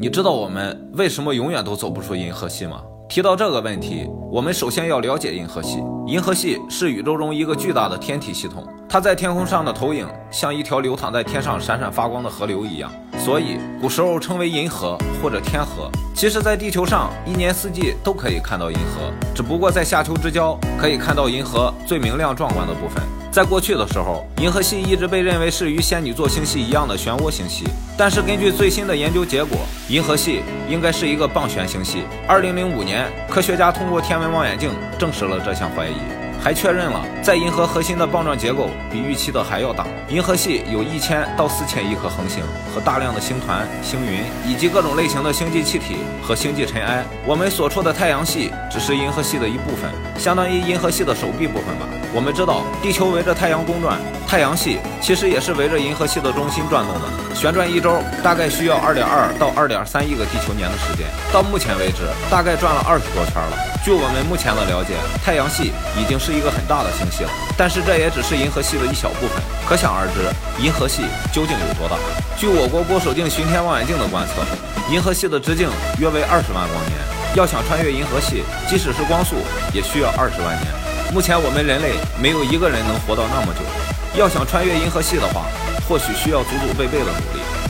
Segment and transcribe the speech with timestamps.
[0.00, 2.80] 你知道我们为什么永远都走不出银河系吗？
[3.08, 5.82] 提到这个问题，我们首先要了解银河系。
[6.06, 12.88] 银河系是宇宙中一个巨大的天体系统，它在天空上的投影像一条流淌在天上闪闪发光的河流一样，
[13.18, 15.90] 所以古时候称为银河或者天河。
[16.14, 23.02] 其实，在地球上一年四季都可以看到银河，只不过在夏秋之交可以看到银河最明亮壮观的部分。
[23.38, 27.66] 在过去的时候，银河系一直被认为是与仙女座星系一样的漩涡星系，
[27.96, 29.56] 但是根据最新的研究结果，
[29.88, 32.02] 银河系应该是一个棒旋星系。
[32.26, 33.06] 二零零五年。
[33.30, 35.94] 科学家通过天文望远镜证实了这项怀疑，
[36.42, 39.86] 还确认了在银河核心的棒状结构比预期的还要大。
[40.08, 42.42] 银河系有一千到四千亿颗恒星
[42.74, 47.04] 和大量的星团、星云，以及各种类型的星际气体和星际尘埃。
[47.26, 51.86] 我们所处的太阳系只是银河系的一部分，相当于银河系的手臂部分吧。
[52.14, 57.34] 我们知道，地球围着太阳公转，太阳系其实也是围着银河系的中心转动的。
[57.34, 61.06] 旋转一周大概需要二点二到二点三亿个地球年的时间。
[61.32, 63.52] 到目前为止，大概转了二十多圈了。
[63.84, 69.40] 据我们目前的了解，太阳系已经是是一个很大的星系了，但是这也只是银河系的一小部分。
[69.66, 70.28] 可想而知，
[70.62, 71.96] 银河系究竟有多大？
[72.36, 74.44] 据我国郭守敬巡天望远镜的观测，
[74.92, 77.00] 银河系的直径约为二十万光年。
[77.34, 79.36] 要想穿越银河系，即使是光速，
[79.72, 80.68] 也需要二十万年。
[81.14, 83.64] 目前我们人类没有一个人能活到那么久，
[84.12, 85.48] 要想穿越银河系的话，
[85.88, 87.40] 或许需要祖祖辈辈的努力。